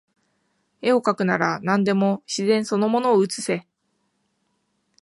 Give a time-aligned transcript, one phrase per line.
[0.81, 3.67] 画をかくなら何でも自然その物を写せ